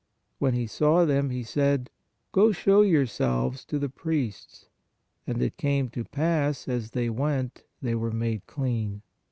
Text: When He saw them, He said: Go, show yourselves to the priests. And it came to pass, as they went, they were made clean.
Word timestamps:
When 0.39 0.55
He 0.55 0.65
saw 0.65 1.05
them, 1.05 1.29
He 1.29 1.43
said: 1.43 1.91
Go, 2.31 2.51
show 2.51 2.81
yourselves 2.81 3.63
to 3.65 3.77
the 3.77 3.87
priests. 3.87 4.67
And 5.27 5.39
it 5.43 5.57
came 5.57 5.89
to 5.89 6.03
pass, 6.05 6.67
as 6.67 6.89
they 6.89 7.11
went, 7.11 7.65
they 7.83 7.93
were 7.93 8.09
made 8.09 8.47
clean. 8.47 9.03